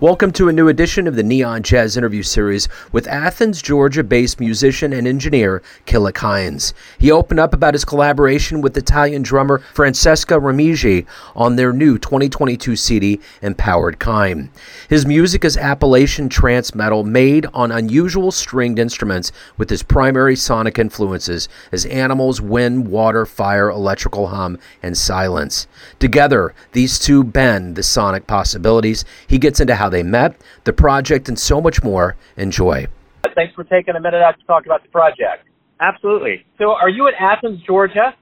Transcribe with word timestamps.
Welcome 0.00 0.32
to 0.32 0.48
a 0.48 0.52
new 0.54 0.68
edition 0.68 1.06
of 1.06 1.14
the 1.14 1.22
Neon 1.22 1.62
Jazz 1.62 1.94
interview 1.94 2.22
series 2.22 2.70
with 2.90 3.06
Athens, 3.06 3.60
Georgia 3.60 4.02
based 4.02 4.40
musician 4.40 4.94
and 4.94 5.06
engineer 5.06 5.62
Killick 5.84 6.16
Hines. 6.16 6.72
He 6.98 7.10
opened 7.10 7.38
up 7.38 7.52
about 7.52 7.74
his 7.74 7.84
collaboration 7.84 8.62
with 8.62 8.78
Italian 8.78 9.20
drummer 9.20 9.58
Francesca 9.74 10.40
Remigi 10.40 11.04
on 11.36 11.56
their 11.56 11.74
new 11.74 11.98
2022 11.98 12.76
CD, 12.76 13.20
Empowered 13.42 13.98
Kind. 13.98 14.48
His 14.88 15.04
music 15.04 15.44
is 15.44 15.58
Appalachian 15.58 16.30
trance 16.30 16.74
metal 16.74 17.04
made 17.04 17.44
on 17.52 17.70
unusual 17.70 18.32
stringed 18.32 18.78
instruments 18.78 19.32
with 19.58 19.68
his 19.68 19.82
primary 19.82 20.34
sonic 20.34 20.78
influences 20.78 21.46
as 21.72 21.84
animals, 21.84 22.40
wind, 22.40 22.88
water, 22.88 23.26
fire, 23.26 23.68
electrical 23.68 24.28
hum, 24.28 24.58
and 24.82 24.96
silence. 24.96 25.66
Together, 25.98 26.54
these 26.72 26.98
two 26.98 27.22
bend 27.22 27.76
the 27.76 27.82
sonic 27.82 28.26
possibilities. 28.26 29.04
He 29.26 29.36
gets 29.36 29.60
into 29.60 29.74
how 29.74 29.89
they 29.90 30.02
met, 30.02 30.40
the 30.64 30.72
project, 30.72 31.28
and 31.28 31.38
so 31.38 31.60
much 31.60 31.82
more. 31.82 32.16
Enjoy. 32.36 32.86
Thanks 33.34 33.54
for 33.54 33.64
taking 33.64 33.94
a 33.96 34.00
minute 34.00 34.22
out 34.22 34.38
to 34.38 34.46
talk 34.46 34.66
about 34.66 34.82
the 34.82 34.88
project. 34.88 35.48
Absolutely. 35.80 36.44
So, 36.58 36.70
are 36.70 36.88
you 36.88 37.08
in 37.08 37.14
Athens, 37.18 37.60
Georgia? 37.66 38.14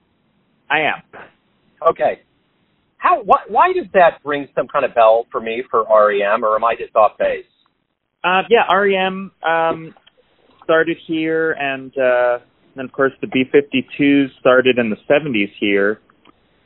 I 0.70 0.80
am. 0.80 1.02
Okay. 1.90 2.20
How? 2.98 3.23
Why, 3.23 3.38
why 3.48 3.73
does 3.73 3.86
that 3.95 4.18
ring 4.24 4.48
some 4.54 4.68
kind 4.68 4.84
of 4.84 4.95
bell 4.95 5.26
for 5.30 5.40
me 5.40 5.62
for 5.70 5.84
REM, 5.84 6.45
or 6.45 6.56
am 6.56 6.64
I 6.64 6.74
just 6.74 6.95
off 6.96 7.12
base? 7.18 7.45
Uh, 8.24 8.42
yeah, 8.50 8.73
REM 8.73 9.30
um, 9.48 9.95
started 10.64 10.96
here, 11.06 11.52
and 11.52 11.96
uh, 11.96 12.38
then 12.74 12.84
of 12.84 12.92
course 12.92 13.12
the 13.20 13.26
B52s 13.26 14.38
started 14.40 14.78
in 14.78 14.90
the 14.90 14.96
70s 15.09 15.52
here. 15.59 16.00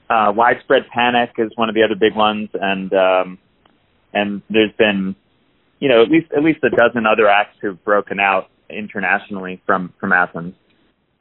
Uh, 0.09 0.33
Widespread 0.35 0.83
Panic 0.93 1.31
is 1.39 1.53
one 1.57 1.69
of 1.69 1.75
the 1.75 1.83
other 1.83 1.95
big 1.99 2.17
ones, 2.17 2.49
and 2.55 2.93
um, 2.93 3.39
and 4.13 4.43
there's 4.51 4.73
been, 4.79 5.15
you 5.81 5.89
know, 5.89 6.03
at 6.03 6.11
least 6.11 6.33
at 6.37 6.43
least 6.43 6.61
a 6.65 6.71
dozen 6.71 7.07
other 7.07 7.29
acts 7.29 7.57
who've 7.61 7.83
broken 7.85 8.21
out 8.21 8.49
internationally 8.71 9.61
from 9.67 9.93
from 10.01 10.13
Athens. 10.13 10.55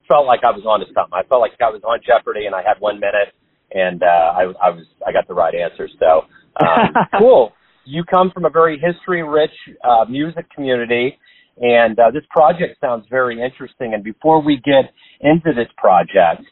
Felt 0.08 0.26
like 0.26 0.42
I 0.44 0.52
was 0.52 0.66
on 0.66 0.80
to 0.82 0.86
something. 0.94 1.14
I 1.14 1.24
felt 1.24 1.42
like 1.42 1.52
I 1.62 1.70
was 1.70 1.82
on 1.84 2.00
Jeopardy, 2.06 2.46
and 2.46 2.56
I 2.56 2.62
had 2.62 2.80
one 2.80 3.00
minute, 3.00 3.34
and 3.72 4.04
uh, 4.04 4.06
I, 4.06 4.42
I 4.62 4.70
was 4.72 4.86
I 5.06 5.12
got 5.12 5.28
the 5.28 5.34
right 5.34 5.54
answer. 5.56 5.88
So 6.00 6.26
um, 6.60 6.94
cool. 7.20 7.54
You 7.86 8.04
come 8.04 8.30
from 8.32 8.46
a 8.46 8.50
very 8.50 8.80
history-rich 8.80 9.52
uh, 9.84 10.06
music 10.08 10.46
community, 10.54 11.18
and 11.60 11.98
uh, 11.98 12.12
this 12.12 12.24
project 12.30 12.80
sounds 12.80 13.06
very 13.10 13.42
interesting. 13.42 13.94
And 13.96 14.04
before 14.04 14.42
we 14.42 14.58
get 14.58 14.94
into 15.20 15.52
this 15.56 15.68
project, 15.78 16.44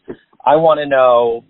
I 0.46 0.56
want 0.56 0.80
to 0.80 0.88
know 0.88 1.44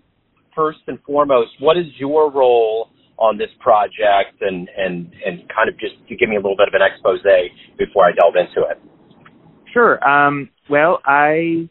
first 0.54 0.80
and 0.86 0.98
foremost, 1.06 1.50
what 1.60 1.78
is 1.78 1.86
your 1.98 2.30
role 2.30 2.90
on 3.20 3.36
this 3.36 3.50
project 3.60 4.40
and, 4.40 4.68
and, 4.76 5.12
and 5.24 5.48
kind 5.54 5.68
of 5.68 5.78
just 5.78 5.94
to 6.08 6.16
give 6.16 6.28
me 6.28 6.36
a 6.36 6.38
little 6.38 6.56
bit 6.56 6.68
of 6.68 6.74
an 6.74 6.80
expose 6.82 7.20
before 7.76 8.06
I 8.06 8.12
delve 8.12 8.34
into 8.36 8.68
it. 8.68 8.80
Sure. 9.72 10.02
Um, 10.08 10.48
well, 10.68 11.00
I 11.04 11.68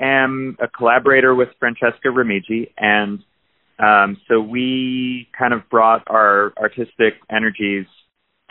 am 0.00 0.56
a 0.60 0.68
collaborator 0.68 1.34
with 1.34 1.48
Francesca 1.58 2.10
Remigi, 2.10 2.72
and 2.78 3.18
um, 3.78 4.16
so 4.28 4.40
we 4.40 5.28
kind 5.36 5.52
of 5.52 5.68
brought 5.70 6.02
our 6.06 6.52
artistic 6.56 7.14
energies 7.30 7.86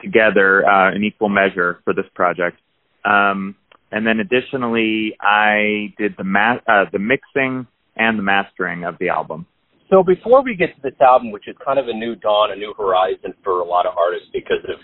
together 0.01 0.67
uh, 0.67 0.93
in 0.93 1.03
equal 1.03 1.29
measure 1.29 1.79
for 1.83 1.93
this 1.93 2.05
project. 2.13 2.57
Um, 3.05 3.55
and 3.91 4.05
then 4.05 4.19
additionally, 4.19 5.15
I 5.19 5.93
did 5.97 6.15
the 6.17 6.23
ma- 6.23 6.59
uh, 6.67 6.85
the 6.91 6.99
mixing 6.99 7.67
and 7.95 8.17
the 8.17 8.23
mastering 8.23 8.83
of 8.83 8.97
the 8.99 9.09
album. 9.09 9.45
So 9.89 10.03
before 10.03 10.43
we 10.43 10.55
get 10.55 10.75
to 10.75 10.81
this 10.83 10.99
album, 11.01 11.31
which 11.31 11.47
is 11.47 11.55
kind 11.65 11.79
of 11.79 11.87
a 11.87 11.93
new 11.93 12.15
dawn, 12.15 12.51
a 12.51 12.55
new 12.55 12.73
horizon 12.77 13.33
for 13.43 13.59
a 13.59 13.65
lot 13.65 13.87
of 13.87 13.93
artists 13.97 14.29
because 14.31 14.61
of 14.69 14.77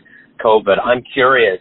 COVID, 0.44 0.82
I'm 0.84 1.04
curious, 1.14 1.60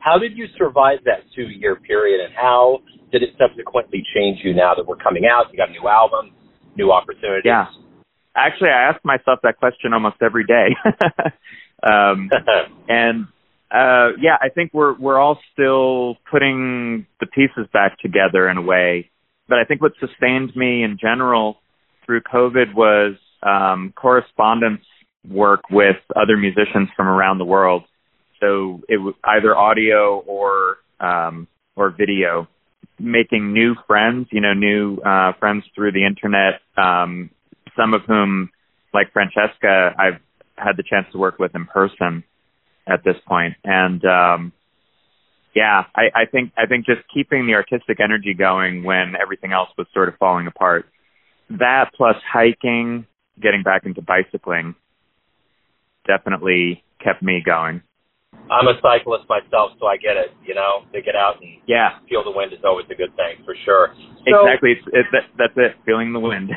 how 0.00 0.18
did 0.18 0.36
you 0.36 0.46
survive 0.58 0.98
that 1.04 1.22
two 1.34 1.48
year 1.48 1.76
period 1.76 2.20
and 2.24 2.34
how 2.34 2.80
did 3.12 3.22
it 3.22 3.30
subsequently 3.38 4.02
change 4.14 4.40
you 4.42 4.54
now 4.54 4.74
that 4.74 4.86
we're 4.86 4.96
coming 4.96 5.22
out? 5.24 5.52
You 5.52 5.56
got 5.56 5.68
a 5.68 5.72
new 5.72 5.86
album, 5.86 6.34
new 6.76 6.90
opportunities. 6.90 7.44
Yeah. 7.44 7.66
Actually, 8.36 8.70
I 8.70 8.90
ask 8.90 9.04
myself 9.04 9.40
that 9.42 9.58
question 9.58 9.92
almost 9.92 10.16
every 10.20 10.44
day. 10.44 10.74
um, 11.82 12.30
and 12.88 13.26
uh, 13.70 14.18
yeah, 14.20 14.36
I 14.40 14.48
think 14.52 14.72
we're 14.74 14.98
we're 14.98 15.18
all 15.18 15.38
still 15.52 16.16
putting 16.30 17.06
the 17.20 17.26
pieces 17.26 17.68
back 17.72 17.98
together 18.00 18.48
in 18.48 18.56
a 18.56 18.62
way. 18.62 19.10
But 19.48 19.58
I 19.58 19.64
think 19.64 19.80
what 19.80 19.92
sustained 20.00 20.56
me 20.56 20.82
in 20.82 20.98
general 21.00 21.58
through 22.10 22.22
COVID 22.22 22.74
was 22.74 23.14
um, 23.44 23.92
correspondence 23.94 24.82
work 25.28 25.60
with 25.70 25.96
other 26.16 26.36
musicians 26.36 26.88
from 26.96 27.06
around 27.06 27.38
the 27.38 27.44
world. 27.44 27.84
So 28.40 28.80
it 28.88 28.96
was 28.96 29.14
either 29.22 29.56
audio 29.56 30.18
or 30.26 30.78
um, 30.98 31.46
or 31.76 31.90
video, 31.90 32.48
making 32.98 33.52
new 33.52 33.76
friends, 33.86 34.26
you 34.32 34.40
know, 34.40 34.54
new 34.54 34.96
uh, 34.96 35.34
friends 35.38 35.62
through 35.76 35.92
the 35.92 36.04
internet. 36.04 36.62
Um, 36.76 37.30
some 37.76 37.94
of 37.94 38.02
whom, 38.08 38.50
like 38.92 39.12
Francesca, 39.12 39.94
I've 39.96 40.20
had 40.56 40.76
the 40.76 40.82
chance 40.82 41.06
to 41.12 41.18
work 41.18 41.38
with 41.38 41.54
in 41.54 41.66
person 41.66 42.24
at 42.88 43.04
this 43.04 43.16
point, 43.24 43.54
and 43.62 44.04
um, 44.04 44.52
yeah, 45.54 45.84
I, 45.94 46.22
I 46.22 46.24
think 46.26 46.52
I 46.58 46.66
think 46.66 46.86
just 46.86 47.02
keeping 47.14 47.46
the 47.46 47.54
artistic 47.54 48.00
energy 48.02 48.34
going 48.34 48.82
when 48.82 49.14
everything 49.20 49.52
else 49.52 49.68
was 49.78 49.86
sort 49.94 50.08
of 50.08 50.16
falling 50.16 50.48
apart 50.48 50.86
that 51.58 51.90
plus 51.96 52.16
hiking, 52.30 53.06
getting 53.40 53.62
back 53.62 53.84
into 53.84 54.02
bicycling 54.02 54.74
definitely 56.06 56.82
kept 57.02 57.22
me 57.22 57.42
going. 57.44 57.82
I'm 58.50 58.66
a 58.66 58.74
cyclist 58.82 59.28
myself, 59.28 59.78
so 59.78 59.86
I 59.86 59.96
get 59.96 60.18
it. 60.18 60.34
You 60.42 60.54
know, 60.54 60.82
to 60.92 61.02
get 61.02 61.14
out 61.14 61.38
and 61.42 61.62
yeah, 61.66 61.98
feel 62.08 62.24
the 62.24 62.34
wind 62.34 62.52
is 62.52 62.58
always 62.64 62.86
a 62.90 62.94
good 62.94 63.14
thing 63.14 63.42
for 63.44 63.54
sure. 63.64 63.94
So, 64.26 64.42
exactly, 64.42 64.74
it's, 64.74 64.86
it, 64.90 65.06
that, 65.12 65.30
that's 65.38 65.56
it, 65.56 65.78
feeling 65.86 66.12
the 66.12 66.20
wind. 66.20 66.50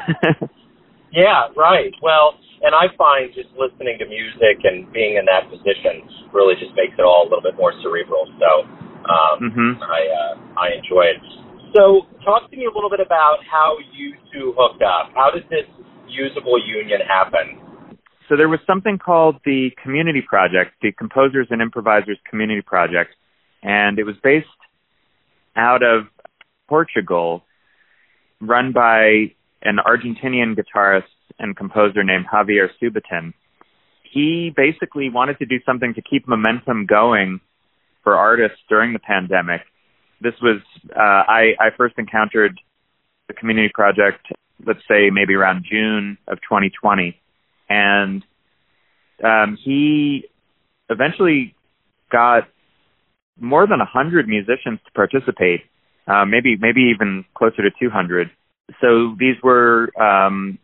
yeah, 1.11 1.53
right. 1.55 1.93
Well, 2.01 2.37
and 2.65 2.73
I 2.73 2.89
find 2.97 3.29
just 3.33 3.49
listening 3.53 3.99
to 3.99 4.05
music 4.09 4.65
and 4.65 4.89
being 4.93 5.17
in 5.17 5.25
that 5.29 5.49
position 5.53 6.07
really 6.33 6.55
just 6.57 6.73
makes 6.73 6.97
it 6.97 7.05
all 7.05 7.25
a 7.25 7.29
little 7.29 7.45
bit 7.45 7.57
more 7.57 7.73
cerebral. 7.85 8.25
So 8.41 8.49
um, 9.05 9.35
mm-hmm. 9.41 9.71
I 9.83 10.01
uh, 10.09 10.33
I 10.57 10.65
enjoy 10.73 11.13
it. 11.13 11.21
So, 11.75 12.05
talk 12.23 12.51
to 12.51 12.57
me 12.57 12.65
a 12.65 12.73
little 12.73 12.89
bit 12.89 12.99
about 12.99 13.37
how 13.49 13.77
you 13.97 14.13
two 14.31 14.53
hooked 14.55 14.83
up. 14.83 15.11
How 15.15 15.31
did 15.33 15.43
this 15.49 15.65
usable 16.07 16.61
union 16.63 16.99
happen? 17.01 17.59
So, 18.29 18.37
there 18.37 18.47
was 18.47 18.59
something 18.67 18.99
called 18.99 19.37
the 19.43 19.71
Community 19.81 20.21
Project, 20.21 20.75
the 20.83 20.91
Composers 20.91 21.47
and 21.49 21.63
Improvisers 21.63 22.19
Community 22.29 22.61
Project, 22.61 23.15
and 23.63 23.97
it 23.97 24.03
was 24.03 24.15
based 24.23 24.45
out 25.55 25.81
of 25.81 26.05
Portugal, 26.69 27.43
run 28.39 28.71
by 28.71 29.33
an 29.63 29.77
Argentinian 29.83 30.55
guitarist 30.55 31.03
and 31.39 31.55
composer 31.55 32.03
named 32.03 32.25
Javier 32.31 32.67
Subatin. 32.81 33.33
He 34.11 34.53
basically 34.55 35.09
wanted 35.09 35.39
to 35.39 35.47
do 35.47 35.55
something 35.65 35.95
to 35.95 36.01
keep 36.03 36.27
momentum 36.27 36.85
going 36.85 37.39
for 38.03 38.15
artists 38.15 38.59
during 38.69 38.93
the 38.93 38.99
pandemic 38.99 39.61
this 40.23 40.33
was 40.41 40.61
uh, 40.95 40.99
I, 40.99 41.53
I 41.59 41.69
first 41.77 41.95
encountered 41.97 42.59
the 43.27 43.33
community 43.33 43.69
project, 43.73 44.25
let's 44.65 44.79
say 44.87 45.09
maybe 45.11 45.35
around 45.35 45.65
June 45.69 46.17
of 46.27 46.37
2020, 46.41 47.19
and 47.69 48.23
um, 49.23 49.57
he 49.63 50.25
eventually 50.89 51.53
got 52.11 52.47
more 53.39 53.67
than 53.67 53.81
a 53.81 53.85
hundred 53.85 54.27
musicians 54.27 54.79
to 54.85 54.91
participate, 54.95 55.61
uh, 56.07 56.25
maybe 56.25 56.55
maybe 56.59 56.93
even 56.95 57.25
closer 57.35 57.61
to 57.61 57.69
200. 57.79 58.29
So 58.79 59.15
these 59.19 59.35
were 59.43 59.91
um, 60.01 60.57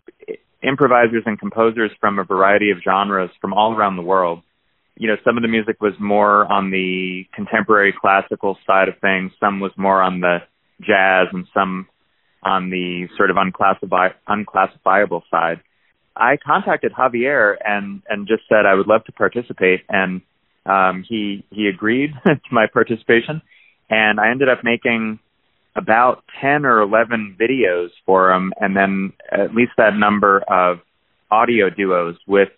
improvisers 0.63 1.23
and 1.25 1.37
composers 1.37 1.91
from 1.99 2.19
a 2.19 2.23
variety 2.23 2.71
of 2.71 2.77
genres 2.83 3.29
from 3.41 3.53
all 3.53 3.73
around 3.73 3.97
the 3.97 4.03
world 4.03 4.41
you 4.99 5.07
know, 5.07 5.15
some 5.23 5.37
of 5.37 5.43
the 5.43 5.47
music 5.47 5.81
was 5.81 5.93
more 5.97 6.45
on 6.51 6.71
the 6.71 7.23
contemporary 7.33 7.93
classical 7.99 8.57
side 8.67 8.89
of 8.89 8.99
things, 8.99 9.31
some 9.39 9.61
was 9.61 9.71
more 9.77 10.01
on 10.01 10.19
the 10.19 10.39
jazz, 10.81 11.27
and 11.31 11.47
some 11.53 11.87
on 12.43 12.69
the 12.69 13.07
sort 13.15 13.31
of 13.31 13.37
unclassifi- 13.37 14.13
unclassifiable 14.27 15.23
side. 15.31 15.61
I 16.17 16.35
contacted 16.35 16.91
Javier 16.91 17.55
and 17.65 18.03
and 18.09 18.27
just 18.27 18.43
said 18.49 18.65
I 18.65 18.75
would 18.75 18.87
love 18.87 19.05
to 19.05 19.13
participate, 19.13 19.81
and 19.87 20.21
um, 20.65 21.05
he 21.07 21.45
he 21.49 21.67
agreed 21.67 22.11
to 22.25 22.39
my 22.51 22.67
participation, 22.71 23.41
and 23.89 24.19
I 24.19 24.31
ended 24.31 24.49
up 24.49 24.65
making 24.65 25.19
about 25.77 26.25
ten 26.41 26.65
or 26.65 26.81
eleven 26.81 27.37
videos 27.39 27.89
for 28.05 28.31
him, 28.31 28.51
and 28.59 28.75
then 28.75 29.13
at 29.31 29.55
least 29.55 29.71
that 29.77 29.95
number 29.95 30.39
of 30.39 30.79
audio 31.31 31.69
duos 31.69 32.17
with 32.27 32.49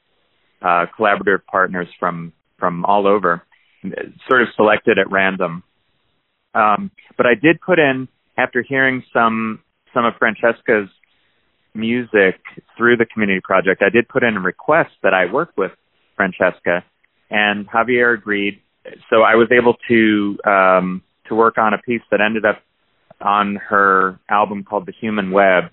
uh, 0.62 0.86
collaborative 0.98 1.46
partners 1.50 1.88
from 2.00 2.34
from 2.60 2.86
all 2.86 3.08
over, 3.08 3.44
sort 4.30 4.44
of 4.44 4.48
selected 4.56 5.00
at 5.00 5.10
random. 5.12 5.64
Um, 6.54 6.92
but 7.18 7.26
I 7.26 7.34
did 7.34 7.60
put 7.62 7.80
in 7.80 8.08
after 8.38 8.62
hearing 8.62 9.04
some 9.14 9.60
some 9.94 10.06
of 10.06 10.14
Francesca's 10.20 10.90
music 11.74 12.40
through 12.78 12.98
the 12.98 13.06
community 13.06 13.42
project. 13.44 13.82
I 13.82 13.90
did 13.90 14.08
put 14.08 14.24
in 14.24 14.36
a 14.36 14.40
request 14.40 14.92
that 15.04 15.14
I 15.14 15.32
work 15.32 15.52
with 15.58 15.72
Francesca, 16.16 16.84
and 17.30 17.68
Javier 17.68 18.14
agreed. 18.14 18.62
So 19.10 19.22
I 19.22 19.36
was 19.36 19.50
able 19.52 19.76
to 19.88 20.38
um, 20.46 21.02
to 21.28 21.36
work 21.36 21.58
on 21.58 21.74
a 21.74 21.78
piece 21.78 22.02
that 22.12 22.20
ended 22.22 22.46
up 22.46 22.62
on 23.20 23.56
her 23.56 24.20
album 24.30 24.64
called 24.64 24.86
The 24.86 24.94
Human 25.00 25.32
Web. 25.32 25.66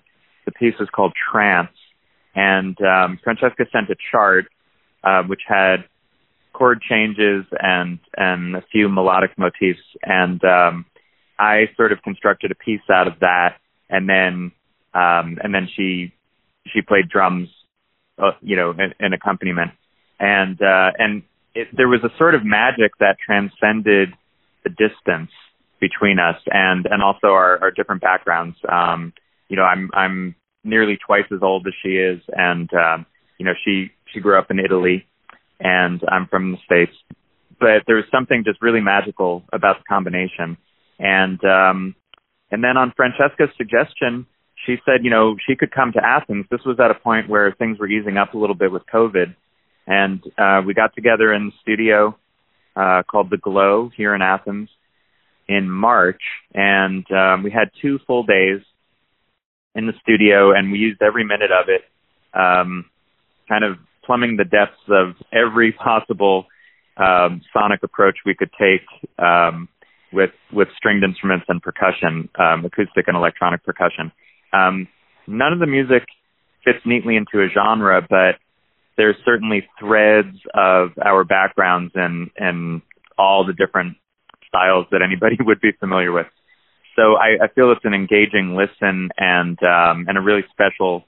The 0.45 0.51
piece 0.51 0.75
is 0.79 0.87
called 0.93 1.13
Trance, 1.31 1.75
and 2.35 2.77
um, 2.81 3.19
Francesca 3.23 3.65
sent 3.71 3.89
a 3.89 3.95
chart 4.11 4.45
uh, 5.03 5.23
which 5.23 5.41
had 5.47 5.85
chord 6.53 6.81
changes 6.81 7.45
and 7.59 7.99
and 8.15 8.55
a 8.55 8.63
few 8.71 8.89
melodic 8.89 9.37
motifs, 9.37 9.79
and 10.03 10.43
um, 10.43 10.85
I 11.37 11.69
sort 11.77 11.91
of 11.91 12.01
constructed 12.01 12.51
a 12.51 12.55
piece 12.55 12.81
out 12.91 13.07
of 13.07 13.19
that, 13.21 13.55
and 13.89 14.09
then 14.09 14.51
um, 14.93 15.37
and 15.43 15.53
then 15.53 15.67
she 15.75 16.13
she 16.67 16.81
played 16.81 17.09
drums, 17.09 17.49
uh, 18.17 18.31
you 18.41 18.55
know, 18.55 18.71
in, 18.71 18.93
in 18.99 19.13
accompaniment, 19.13 19.71
and 20.19 20.61
uh, 20.61 20.91
and 20.97 21.23
it, 21.55 21.67
there 21.75 21.87
was 21.87 22.01
a 22.03 22.17
sort 22.17 22.35
of 22.35 22.43
magic 22.43 22.91
that 22.99 23.17
transcended 23.25 24.13
the 24.63 24.69
distance 24.69 25.31
between 25.79 26.19
us 26.19 26.41
and 26.47 26.85
and 26.85 27.01
also 27.01 27.27
our, 27.27 27.61
our 27.61 27.71
different 27.71 28.01
backgrounds. 28.01 28.57
Um, 28.67 29.13
you 29.47 29.55
know, 29.55 29.63
I'm 29.63 29.89
I'm 29.93 30.35
nearly 30.63 30.97
twice 31.05 31.25
as 31.33 31.39
old 31.41 31.65
as 31.67 31.73
she 31.81 31.95
is, 31.95 32.21
and 32.29 32.69
um, 32.73 33.05
you 33.39 33.45
know, 33.45 33.53
she 33.65 33.91
she 34.13 34.19
grew 34.19 34.37
up 34.37 34.51
in 34.51 34.59
Italy, 34.59 35.07
and 35.59 36.01
I'm 36.07 36.27
from 36.27 36.51
the 36.51 36.57
states. 36.65 36.95
But 37.59 37.83
there 37.87 37.95
was 37.95 38.05
something 38.11 38.43
just 38.45 38.61
really 38.61 38.81
magical 38.81 39.43
about 39.51 39.79
the 39.79 39.83
combination, 39.89 40.57
and 40.99 41.43
um, 41.43 41.95
and 42.51 42.63
then 42.63 42.77
on 42.77 42.93
Francesca's 42.95 43.49
suggestion, 43.57 44.27
she 44.65 44.75
said, 44.85 45.03
you 45.03 45.09
know, 45.09 45.35
she 45.47 45.55
could 45.55 45.71
come 45.71 45.91
to 45.93 46.05
Athens. 46.05 46.45
This 46.51 46.61
was 46.65 46.79
at 46.79 46.91
a 46.91 46.95
point 46.95 47.29
where 47.29 47.51
things 47.53 47.79
were 47.79 47.87
easing 47.87 48.17
up 48.17 48.33
a 48.33 48.37
little 48.37 48.55
bit 48.55 48.71
with 48.71 48.83
COVID, 48.93 49.35
and 49.87 50.21
uh, 50.37 50.61
we 50.65 50.73
got 50.73 50.93
together 50.93 51.33
in 51.33 51.47
the 51.47 51.53
studio 51.61 52.17
uh, 52.75 53.03
called 53.09 53.29
the 53.29 53.37
Glow 53.37 53.89
here 53.95 54.13
in 54.13 54.21
Athens 54.21 54.69
in 55.47 55.69
March, 55.69 56.21
and 56.53 57.09
um, 57.11 57.43
we 57.43 57.51
had 57.51 57.71
two 57.81 57.99
full 58.05 58.23
days 58.23 58.61
in 59.75 59.87
the 59.87 59.93
studio, 60.01 60.51
and 60.51 60.71
we 60.71 60.77
used 60.77 61.01
every 61.01 61.23
minute 61.23 61.51
of 61.51 61.69
it, 61.69 61.81
um, 62.33 62.85
kind 63.49 63.63
of 63.63 63.77
plumbing 64.05 64.37
the 64.37 64.45
depths 64.45 64.79
of 64.87 65.15
every 65.33 65.71
possible 65.73 66.45
um, 66.97 67.41
sonic 67.53 67.81
approach 67.83 68.17
we 68.25 68.35
could 68.35 68.51
take 68.59 68.85
um, 69.17 69.67
with 70.13 70.31
with 70.53 70.67
stringed 70.77 71.03
instruments 71.03 71.45
and 71.49 71.61
percussion, 71.61 72.29
um, 72.39 72.65
acoustic 72.65 73.07
and 73.07 73.17
electronic 73.17 73.63
percussion. 73.63 74.11
Um, 74.53 74.87
none 75.27 75.53
of 75.53 75.59
the 75.59 75.67
music 75.67 76.03
fits 76.63 76.79
neatly 76.85 77.15
into 77.15 77.43
a 77.43 77.47
genre, 77.53 78.01
but 78.07 78.35
there's 78.97 79.15
certainly 79.23 79.67
threads 79.79 80.35
of 80.53 80.89
our 81.03 81.23
backgrounds 81.23 81.91
and 81.95 82.29
and 82.37 82.81
all 83.17 83.45
the 83.45 83.53
different 83.53 83.97
styles 84.47 84.87
that 84.91 85.01
anybody 85.01 85.37
would 85.45 85.61
be 85.61 85.71
familiar 85.79 86.11
with. 86.11 86.27
So 86.95 87.15
I, 87.15 87.45
I 87.45 87.47
feel 87.53 87.71
it's 87.71 87.85
an 87.85 87.93
engaging 87.93 88.57
listen 88.57 89.09
and 89.17 89.57
um, 89.63 90.05
and 90.07 90.17
a 90.17 90.21
really 90.21 90.43
special 90.51 91.05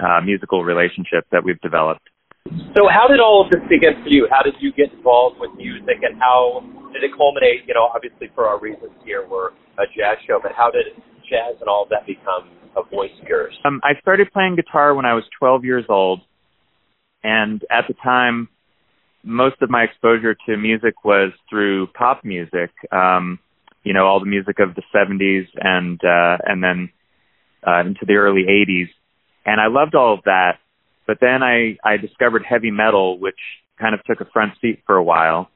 uh, 0.00 0.20
musical 0.24 0.64
relationship 0.64 1.26
that 1.32 1.44
we've 1.44 1.60
developed. 1.60 2.08
So 2.76 2.88
how 2.88 3.06
did 3.08 3.20
all 3.20 3.44
of 3.44 3.52
this 3.52 3.60
begin 3.68 4.00
for 4.02 4.08
you? 4.08 4.26
How 4.30 4.42
did 4.42 4.54
you 4.60 4.72
get 4.72 4.92
involved 4.92 5.36
with 5.38 5.50
music, 5.56 6.00
and 6.02 6.18
how 6.18 6.64
did 6.92 7.04
it 7.04 7.10
culminate? 7.16 7.66
You 7.66 7.74
know, 7.74 7.90
obviously 7.92 8.30
for 8.34 8.46
our 8.46 8.58
reasons 8.58 8.92
here, 9.04 9.26
we're 9.28 9.48
a 9.76 9.84
jazz 9.92 10.16
show, 10.26 10.40
but 10.42 10.52
how 10.56 10.70
did 10.70 10.86
jazz 11.28 11.60
and 11.60 11.68
all 11.68 11.82
of 11.82 11.90
that 11.90 12.06
become 12.06 12.48
a 12.76 12.82
voice 12.88 13.12
of 13.20 13.28
yours? 13.28 13.52
Um, 13.64 13.80
I 13.84 14.00
started 14.00 14.32
playing 14.32 14.56
guitar 14.56 14.94
when 14.94 15.04
I 15.04 15.14
was 15.14 15.24
12 15.38 15.64
years 15.64 15.84
old, 15.88 16.20
and 17.22 17.62
at 17.70 17.84
the 17.86 17.94
time, 18.02 18.48
most 19.24 19.60
of 19.60 19.68
my 19.68 19.82
exposure 19.82 20.34
to 20.46 20.56
music 20.56 21.04
was 21.04 21.32
through 21.50 21.88
pop 21.88 22.24
music. 22.24 22.70
Um, 22.92 23.38
you 23.84 23.92
know, 23.92 24.06
all 24.06 24.20
the 24.20 24.26
music 24.26 24.58
of 24.58 24.74
the 24.74 24.82
70s 24.94 25.46
and 25.56 26.00
uh, 26.04 26.38
and 26.44 26.62
then 26.62 26.90
uh, 27.66 27.80
into 27.80 28.04
the 28.06 28.14
early 28.14 28.44
80s, 28.48 28.88
and 29.48 29.60
I 29.60 29.68
loved 29.68 29.94
all 29.94 30.14
of 30.14 30.20
that. 30.24 30.58
But 31.06 31.18
then 31.20 31.42
I 31.42 31.78
I 31.82 31.96
discovered 31.96 32.44
heavy 32.48 32.70
metal, 32.70 33.18
which 33.18 33.38
kind 33.80 33.94
of 33.94 34.04
took 34.04 34.20
a 34.20 34.30
front 34.30 34.52
seat 34.60 34.82
for 34.86 34.96
a 34.96 35.02
while, 35.02 35.48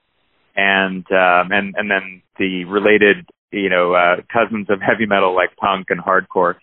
and 0.57 1.05
um, 1.13 1.53
and 1.53 1.75
and 1.77 1.91
then 1.91 2.23
the 2.39 2.65
related 2.65 3.29
you 3.51 3.69
know 3.69 3.93
uh, 3.93 4.17
cousins 4.33 4.69
of 4.71 4.81
heavy 4.81 5.07
metal 5.07 5.35
like 5.35 5.55
punk 5.57 5.89
and 5.91 6.01
hardcore. 6.01 6.55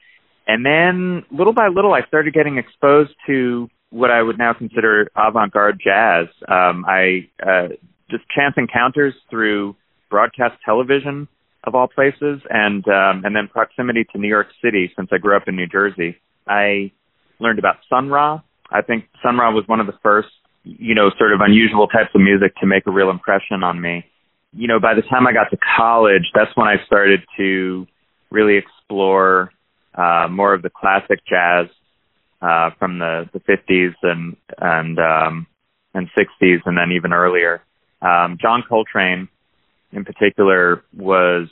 And 0.47 0.65
then 0.65 1.23
little 1.31 1.53
by 1.53 1.67
little, 1.67 1.93
I 1.93 2.01
started 2.07 2.33
getting 2.33 2.57
exposed 2.57 3.11
to 3.27 3.69
what 3.91 4.09
I 4.09 4.23
would 4.23 4.39
now 4.39 4.53
consider 4.53 5.07
avant-garde 5.15 5.79
jazz. 5.83 6.25
Um, 6.47 6.83
I 6.87 7.29
uh, 7.45 7.67
just 8.09 8.23
chance 8.35 8.55
encounters 8.57 9.13
through 9.29 9.75
broadcast 10.09 10.55
television 10.65 11.27
of 11.63 11.75
all 11.75 11.87
places, 11.87 12.41
and 12.49 12.83
um, 12.87 13.23
and 13.23 13.35
then 13.35 13.47
proximity 13.47 14.05
to 14.13 14.17
New 14.17 14.29
York 14.29 14.47
City 14.63 14.91
since 14.95 15.09
I 15.11 15.19
grew 15.19 15.37
up 15.37 15.43
in 15.47 15.55
New 15.55 15.67
Jersey. 15.67 16.17
I 16.47 16.91
learned 17.39 17.59
about 17.59 17.77
Sun 17.89 18.09
Ra. 18.09 18.41
I 18.71 18.81
think 18.81 19.05
Sun 19.23 19.37
Ra 19.37 19.51
was 19.51 19.67
one 19.67 19.79
of 19.79 19.87
the 19.87 19.97
first, 20.03 20.29
you 20.63 20.93
know, 20.93 21.09
sort 21.17 21.33
of 21.33 21.41
unusual 21.41 21.87
types 21.87 22.09
of 22.13 22.21
music 22.21 22.55
to 22.57 22.65
make 22.65 22.85
a 22.87 22.91
real 22.91 23.09
impression 23.09 23.63
on 23.63 23.81
me. 23.81 24.05
You 24.53 24.67
know, 24.67 24.79
by 24.79 24.93
the 24.93 25.01
time 25.01 25.27
I 25.27 25.33
got 25.33 25.49
to 25.51 25.57
college, 25.77 26.23
that's 26.33 26.51
when 26.55 26.67
I 26.67 26.75
started 26.85 27.21
to 27.37 27.87
really 28.31 28.57
explore 28.57 29.51
uh, 29.95 30.27
more 30.29 30.53
of 30.53 30.61
the 30.61 30.69
classic 30.69 31.19
jazz 31.27 31.67
uh, 32.41 32.71
from 32.77 32.99
the, 32.99 33.29
the 33.33 33.39
50s 33.39 33.93
and 34.03 34.35
and 34.57 34.99
um, 34.99 35.47
and 35.93 36.07
60s, 36.17 36.59
and 36.65 36.77
then 36.77 36.91
even 36.95 37.13
earlier. 37.13 37.61
Um, 38.01 38.37
John 38.39 38.63
Coltrane, 38.67 39.27
in 39.91 40.05
particular, 40.05 40.83
was 40.95 41.47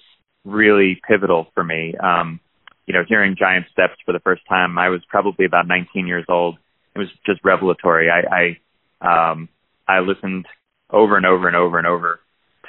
really 0.45 1.01
pivotal 1.07 1.47
for 1.53 1.63
me. 1.63 1.95
Um, 2.01 2.39
you 2.87 2.93
know, 2.93 3.03
hearing 3.07 3.35
Giant 3.37 3.65
Steps 3.71 3.95
for 4.05 4.13
the 4.13 4.19
first 4.19 4.41
time, 4.47 4.77
I 4.77 4.89
was 4.89 5.01
probably 5.07 5.45
about 5.45 5.67
19 5.67 6.07
years 6.07 6.25
old. 6.27 6.57
It 6.95 6.99
was 6.99 7.09
just 7.25 7.41
revelatory. 7.43 8.09
I 8.09 8.57
I, 9.03 9.31
um, 9.31 9.49
I 9.87 9.99
listened 9.99 10.47
over 10.89 11.17
and 11.17 11.25
over 11.25 11.47
and 11.47 11.55
over 11.55 11.77
and 11.77 11.85
over 11.85 12.19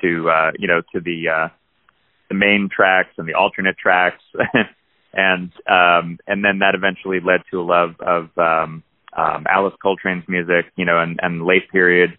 to 0.02 0.28
uh, 0.28 0.50
you 0.58 0.68
know 0.68 0.82
to 0.92 1.00
the 1.00 1.28
uh, 1.28 1.48
the 2.28 2.34
main 2.34 2.68
tracks 2.74 3.10
and 3.16 3.28
the 3.28 3.34
alternate 3.34 3.78
tracks 3.78 4.22
and 5.14 5.52
um, 5.68 6.18
and 6.26 6.44
then 6.44 6.58
that 6.58 6.74
eventually 6.74 7.20
led 7.20 7.40
to 7.50 7.60
a 7.60 7.62
love 7.62 7.94
of 8.00 8.36
um, 8.36 8.82
um, 9.16 9.46
Alice 9.48 9.74
Coltrane's 9.82 10.28
music, 10.28 10.66
you 10.76 10.84
know, 10.84 11.00
and, 11.00 11.18
and 11.22 11.44
late 11.44 11.70
period 11.70 12.18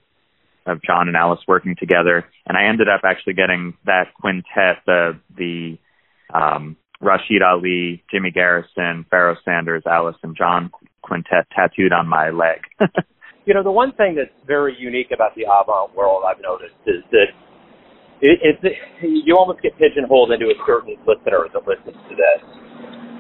of 0.66 0.82
John 0.82 1.08
and 1.08 1.16
Alice 1.16 1.40
working 1.48 1.76
together. 1.80 2.26
And 2.46 2.58
I 2.58 2.66
ended 2.66 2.88
up 2.90 3.02
actually 3.04 3.34
getting 3.34 3.76
that 3.86 4.14
quintet, 4.20 4.84
the 4.86 5.20
the 5.36 5.78
um, 6.34 6.78
Rashied 7.02 7.42
Ali, 7.46 8.04
Jimmy 8.12 8.32
Garrison, 8.32 9.06
Pharoah 9.10 9.38
Sanders, 9.46 9.84
Alice, 9.86 10.18
and 10.24 10.36
John 10.36 10.72
quintet 11.02 11.48
tattooed 11.56 11.94
on 11.94 12.08
my 12.08 12.30
leg. 12.30 12.60
you 13.46 13.54
know, 13.54 13.64
the 13.64 13.72
one 13.72 13.94
thing 13.94 14.16
that's 14.16 14.36
very 14.46 14.76
unique 14.78 15.12
about 15.14 15.36
the 15.36 15.44
avant 15.44 15.96
world 15.96 16.24
I've 16.28 16.42
noticed 16.42 16.76
is 16.86 17.04
that 17.12 17.32
it, 18.22 18.40
it's 18.44 18.76
you 19.02 19.38
almost 19.38 19.62
get 19.62 19.78
pigeonholed 19.78 20.32
into 20.32 20.48
a 20.48 20.58
certain 20.68 20.98
listener 21.08 21.48
that 21.54 21.64
listens 21.66 21.96
to 22.10 22.16
this 22.16 22.60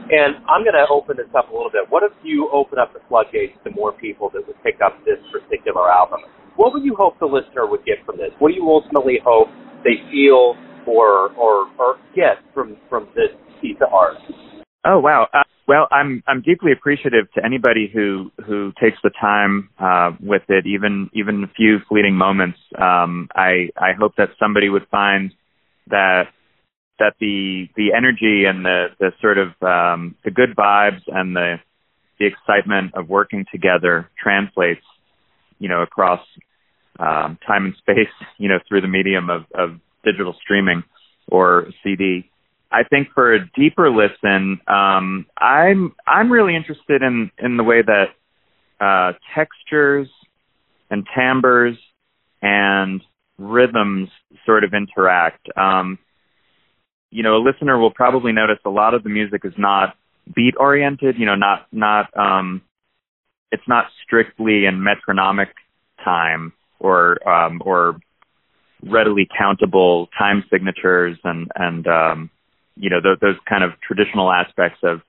and 0.09 0.41
I'm 0.49 0.65
going 0.65 0.73
to 0.73 0.89
open 0.89 1.17
this 1.21 1.29
up 1.37 1.49
a 1.49 1.53
little 1.53 1.69
bit. 1.69 1.85
What 1.89 2.01
if 2.01 2.11
you 2.25 2.49
open 2.49 2.81
up 2.81 2.93
the 2.93 2.99
floodgates 3.07 3.53
to 3.63 3.69
more 3.71 3.93
people 3.93 4.29
that 4.33 4.41
would 4.45 4.57
pick 4.65 4.81
up 4.81 4.97
this 5.05 5.21
particular 5.29 5.85
album? 5.89 6.25
What 6.57 6.73
would 6.73 6.83
you 6.83 6.97
hope 6.97 7.21
the 7.21 7.29
listener 7.29 7.69
would 7.69 7.85
get 7.85 8.01
from 8.05 8.17
this? 8.17 8.33
What 8.41 8.49
do 8.49 8.55
you 8.57 8.65
ultimately 8.67 9.21
hope 9.23 9.47
they 9.85 10.01
feel 10.09 10.57
or 10.89 11.29
or, 11.37 11.69
or 11.77 12.01
get 12.17 12.41
from 12.53 12.75
from 12.89 13.07
this 13.13 13.29
art? 13.91 14.17
Oh 14.85 14.99
wow! 14.99 15.27
Uh, 15.33 15.43
well, 15.67 15.87
I'm 15.91 16.23
I'm 16.27 16.41
deeply 16.41 16.71
appreciative 16.71 17.31
to 17.33 17.45
anybody 17.45 17.89
who 17.93 18.31
who 18.45 18.71
takes 18.81 18.97
the 19.03 19.11
time 19.19 19.69
uh, 19.79 20.11
with 20.21 20.43
it, 20.49 20.65
even 20.65 21.09
even 21.13 21.43
a 21.43 21.53
few 21.55 21.79
fleeting 21.87 22.15
moments. 22.15 22.57
Um, 22.77 23.29
I 23.35 23.69
I 23.77 23.93
hope 23.97 24.15
that 24.17 24.29
somebody 24.39 24.69
would 24.69 24.87
find 24.89 25.33
that 25.87 26.25
that 26.99 27.13
the 27.19 27.67
the 27.75 27.93
energy 27.95 28.45
and 28.45 28.63
the 28.63 28.87
the 28.99 29.11
sort 29.21 29.37
of 29.37 29.49
um, 29.61 30.15
the 30.23 30.31
good 30.31 30.55
vibes 30.55 31.01
and 31.07 31.35
the 31.35 31.57
the 32.19 32.25
excitement 32.25 32.93
of 32.95 33.09
working 33.09 33.45
together 33.51 34.09
translates, 34.21 34.83
you 35.57 35.69
know, 35.69 35.81
across 35.81 36.19
um, 36.99 37.37
time 37.47 37.65
and 37.65 37.75
space, 37.77 38.13
you 38.37 38.49
know, 38.49 38.59
through 38.67 38.81
the 38.81 38.87
medium 38.87 39.29
of, 39.29 39.43
of 39.53 39.79
digital 40.03 40.35
streaming 40.41 40.83
or 41.27 41.67
CD. 41.83 42.29
I 42.71 42.83
think 42.83 43.09
for 43.13 43.33
a 43.33 43.49
deeper 43.55 43.89
listen, 43.89 44.59
um, 44.67 45.25
I'm 45.37 45.95
I'm 46.05 46.31
really 46.31 46.55
interested 46.55 47.01
in 47.01 47.31
in 47.39 47.57
the 47.57 47.63
way 47.63 47.81
that 47.81 48.09
uh, 48.79 49.13
textures 49.35 50.07
and 50.89 51.05
timbres 51.15 51.77
and 52.41 53.01
rhythms 53.37 54.09
sort 54.45 54.63
of 54.63 54.73
interact. 54.73 55.47
Um, 55.57 55.97
you 57.09 57.23
know, 57.23 57.37
a 57.37 57.43
listener 57.43 57.77
will 57.77 57.91
probably 57.91 58.31
notice 58.31 58.59
a 58.65 58.69
lot 58.69 58.93
of 58.93 59.03
the 59.03 59.09
music 59.09 59.41
is 59.43 59.53
not 59.57 59.95
beat 60.35 60.53
oriented, 60.59 61.17
you 61.17 61.25
know, 61.25 61.35
not, 61.35 61.65
not, 61.71 62.15
um, 62.15 62.61
it's 63.51 63.67
not 63.67 63.85
strictly 64.03 64.65
in 64.65 64.83
metronomic 64.83 65.49
time. 66.03 66.53
or 66.79 67.27
um, 67.27 67.61
or 67.63 67.99
readily 68.83 69.27
countable 69.37 70.07
time 70.17 70.43
signatures 70.51 71.17
and 71.23 71.51
and 71.55 71.87
um, 71.87 72.29
you 72.79 72.89
know 72.89 73.01
th- 73.01 73.19
those 73.19 73.35
kind 73.47 73.63
of 73.63 73.71
traditional 73.81 74.31
aspects 74.31 74.79
of 74.83 75.01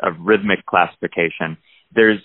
of 0.00 0.14
rhythmic 0.20 0.66
classification. 0.66 1.56
There's 1.94 2.20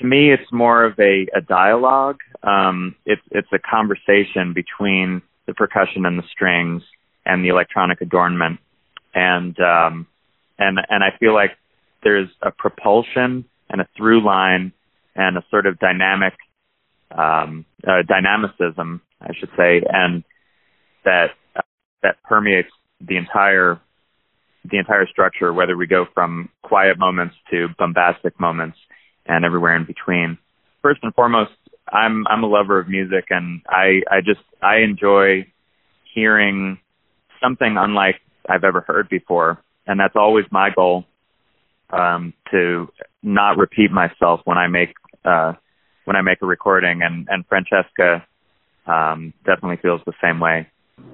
to 0.00 0.06
me, 0.06 0.32
it's 0.32 0.50
more 0.50 0.84
of 0.84 0.98
a, 0.98 1.26
a 1.34 1.40
dialogue. 1.40 2.20
Um, 2.42 2.94
it's 3.04 3.22
it's 3.30 3.48
a 3.52 3.58
conversation 3.58 4.54
between 4.54 5.22
the 5.46 5.54
percussion 5.54 6.06
and 6.06 6.18
the 6.18 6.26
strings 6.30 6.82
and 7.26 7.44
the 7.44 7.48
electronic 7.48 8.00
adornment, 8.00 8.60
and 9.14 9.58
um, 9.60 10.06
and 10.58 10.78
and 10.88 11.04
I 11.04 11.16
feel 11.18 11.34
like 11.34 11.52
there's 12.02 12.28
a 12.42 12.50
propulsion 12.50 13.44
and 13.68 13.80
a 13.80 13.88
through 13.96 14.24
line 14.24 14.72
and 15.14 15.36
a 15.36 15.44
sort 15.50 15.66
of 15.66 15.78
dynamic 15.78 16.34
um, 17.10 17.66
uh, 17.86 18.02
dynamicism, 18.06 19.02
I 19.20 19.34
should 19.38 19.50
say, 19.56 19.82
and 19.86 20.24
that 21.04 21.32
uh, 21.56 21.62
that 22.02 22.22
permeates 22.22 22.70
the 23.00 23.16
entire 23.16 23.80
the 24.64 24.78
entire 24.78 25.06
structure, 25.06 25.52
whether 25.52 25.76
we 25.76 25.86
go 25.86 26.06
from 26.12 26.50
quiet 26.62 26.98
moments 26.98 27.34
to 27.50 27.68
bombastic 27.78 28.38
moments 28.38 28.76
and 29.26 29.44
everywhere 29.44 29.74
in 29.74 29.86
between. 29.86 30.36
First 30.82 31.00
and 31.02 31.14
foremost, 31.14 31.52
I'm 31.90 32.26
I'm 32.26 32.44
a 32.44 32.46
lover 32.46 32.78
of 32.78 32.88
music, 32.88 33.26
and 33.30 33.62
I 33.68 34.02
I 34.10 34.20
just 34.20 34.40
I 34.62 34.78
enjoy 34.78 35.46
hearing 36.14 36.78
something 37.42 37.76
unlike 37.78 38.20
I've 38.48 38.64
ever 38.64 38.82
heard 38.82 39.08
before, 39.08 39.62
and 39.86 39.98
that's 39.98 40.16
always 40.16 40.44
my 40.50 40.70
goal 40.74 41.04
um, 41.90 42.32
to 42.50 42.88
not 43.22 43.58
repeat 43.58 43.90
myself 43.90 44.40
when 44.44 44.58
I 44.58 44.68
make 44.68 44.94
uh, 45.24 45.54
when 46.04 46.16
I 46.16 46.22
make 46.22 46.42
a 46.42 46.46
recording, 46.46 47.02
and 47.02 47.28
and 47.30 47.44
Francesca 47.46 48.26
um, 48.86 49.32
definitely 49.44 49.78
feels 49.82 50.00
the 50.06 50.12
same 50.22 50.40
way. 50.40 50.68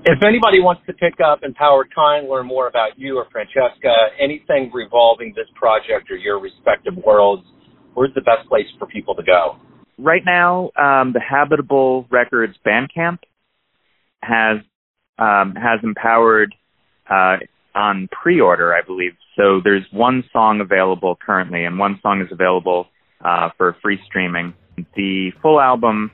If 0.09 0.23
anybody 0.23 0.61
wants 0.61 0.83
to 0.87 0.93
pick 0.93 1.15
up 1.21 1.41
Empowered 1.43 1.93
Kind, 1.93 2.29
learn 2.29 2.47
more 2.47 2.69
about 2.69 2.97
you 2.97 3.19
or 3.19 3.27
Francesca, 3.33 3.93
anything 4.21 4.71
revolving 4.73 5.33
this 5.35 5.49
project 5.57 6.11
or 6.11 6.17
your 6.17 6.39
respective 6.39 6.95
worlds, 7.05 7.43
where's 7.95 8.15
the 8.15 8.21
best 8.21 8.49
place 8.49 8.67
for 8.79 8.87
people 8.87 9.17
to 9.17 9.25
go? 9.25 9.57
Right 9.99 10.23
now, 10.25 10.71
um, 10.77 11.13
the 11.13 11.21
Habitable 11.21 12.07
Records 12.09 12.55
Bandcamp 12.65 13.19
has 14.23 14.59
um, 15.19 15.55
has 15.57 15.81
empowered 15.83 16.55
uh, 17.11 17.39
on 17.75 18.09
pre-order, 18.13 18.75
I 18.75 18.83
believe. 18.87 19.13
So 19.37 19.61
there's 19.65 19.85
one 19.91 20.23
song 20.33 20.61
available 20.61 21.17
currently, 21.25 21.65
and 21.65 21.79
one 21.79 21.99
song 22.03 22.21
is 22.21 22.29
available 22.31 22.87
uh, 23.25 23.51
for 23.57 23.77
free 23.83 23.99
streaming. 24.07 24.55
The 24.95 25.31
full 25.43 25.61
album 25.61 26.11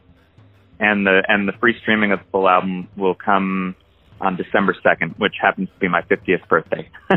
and 0.82 1.06
the 1.06 1.22
and 1.28 1.48
the 1.48 1.52
free 1.60 1.74
streaming 1.80 2.12
of 2.12 2.18
the 2.18 2.24
full 2.32 2.48
album 2.48 2.88
will 2.96 3.14
come 3.14 3.74
on 4.20 4.36
December 4.36 4.76
2nd, 4.84 5.18
which 5.18 5.34
happens 5.40 5.68
to 5.72 5.78
be 5.80 5.88
my 5.88 6.02
50th 6.02 6.46
birthday. 6.48 6.90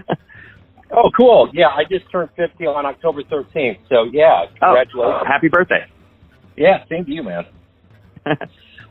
oh, 0.91 1.09
cool! 1.17 1.49
Yeah, 1.53 1.67
I 1.67 1.83
just 1.89 2.09
turned 2.11 2.29
50 2.37 2.65
on 2.65 2.85
October 2.85 3.23
13th. 3.23 3.79
So 3.89 4.05
yeah, 4.13 4.45
oh, 4.45 4.73
congratulations! 4.73 5.21
Oh, 5.21 5.23
happy 5.27 5.49
birthday! 5.49 5.85
Yeah, 6.55 6.85
same 6.89 7.05
to 7.05 7.11
you, 7.11 7.23
man. 7.23 7.43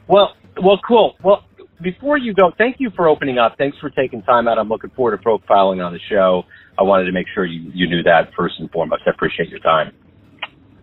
well, 0.08 0.34
well, 0.62 0.80
cool. 0.86 1.14
Well, 1.24 1.44
before 1.82 2.18
you 2.18 2.34
go, 2.34 2.50
thank 2.58 2.76
you 2.78 2.90
for 2.94 3.08
opening 3.08 3.38
up. 3.38 3.54
Thanks 3.56 3.78
for 3.80 3.90
taking 3.90 4.22
time 4.22 4.48
out. 4.48 4.58
I'm 4.58 4.68
looking 4.68 4.90
forward 4.90 5.16
to 5.16 5.22
profiling 5.22 5.84
on 5.84 5.92
the 5.92 6.00
show. 6.10 6.42
I 6.78 6.82
wanted 6.82 7.04
to 7.04 7.12
make 7.12 7.26
sure 7.34 7.46
you, 7.46 7.70
you 7.72 7.88
knew 7.88 8.02
that 8.02 8.30
first 8.36 8.54
and 8.58 8.70
foremost. 8.70 9.02
I 9.06 9.10
appreciate 9.10 9.48
your 9.48 9.60
time. 9.60 9.92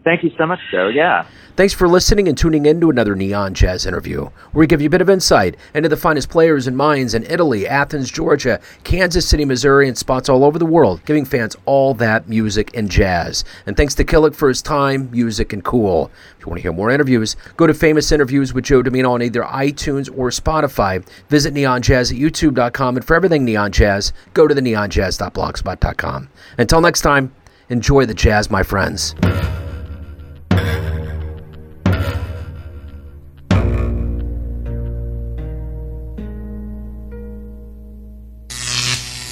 Thank 0.03 0.23
you 0.23 0.31
so 0.37 0.47
much, 0.47 0.59
Joe. 0.71 0.87
Yeah. 0.87 1.27
Thanks 1.55 1.73
for 1.73 1.87
listening 1.87 2.27
and 2.27 2.35
tuning 2.35 2.65
in 2.65 2.81
to 2.81 2.89
another 2.89 3.15
Neon 3.15 3.53
Jazz 3.53 3.85
interview, 3.85 4.21
where 4.21 4.61
we 4.61 4.67
give 4.67 4.81
you 4.81 4.87
a 4.87 4.89
bit 4.89 5.01
of 5.01 5.09
insight 5.09 5.57
into 5.75 5.89
the 5.89 5.97
finest 5.97 6.29
players 6.29 6.65
and 6.65 6.75
minds 6.75 7.13
in 7.13 7.23
Italy, 7.25 7.67
Athens, 7.67 8.09
Georgia, 8.09 8.59
Kansas 8.83 9.27
City, 9.27 9.45
Missouri, 9.45 9.87
and 9.87 9.97
spots 9.97 10.27
all 10.27 10.43
over 10.43 10.57
the 10.57 10.65
world, 10.65 11.05
giving 11.05 11.25
fans 11.25 11.55
all 11.65 11.93
that 11.95 12.27
music 12.27 12.75
and 12.75 12.89
jazz. 12.89 13.43
And 13.67 13.77
thanks 13.77 13.93
to 13.95 14.03
Killick 14.03 14.33
for 14.33 14.47
his 14.47 14.61
time, 14.61 15.11
music, 15.11 15.53
and 15.53 15.63
cool. 15.63 16.09
If 16.39 16.45
you 16.45 16.47
want 16.47 16.57
to 16.57 16.63
hear 16.63 16.73
more 16.73 16.89
interviews, 16.89 17.35
go 17.57 17.67
to 17.67 17.73
Famous 17.73 18.11
Interviews 18.11 18.53
with 18.55 18.63
Joe 18.63 18.81
Dimino 18.81 19.11
on 19.11 19.21
either 19.21 19.43
iTunes 19.43 20.09
or 20.17 20.29
Spotify. 20.29 21.05
Visit 21.29 21.53
neonjazz 21.53 22.11
at 22.11 22.17
youtube.com. 22.17 22.95
And 22.95 23.05
for 23.05 23.15
everything 23.15 23.45
Neon 23.45 23.71
Jazz, 23.71 24.13
go 24.33 24.47
to 24.47 24.55
the 24.55 24.61
neonjazz.blogspot.com. 24.61 26.29
Until 26.57 26.81
next 26.81 27.01
time, 27.01 27.35
enjoy 27.69 28.05
the 28.05 28.15
jazz, 28.15 28.49
my 28.49 28.63
friends. 28.63 29.13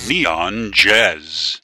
Neon 0.10 0.72
Jazz. 0.72 1.62